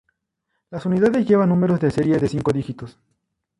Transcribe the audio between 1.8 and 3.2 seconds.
serie de cinco dígitos.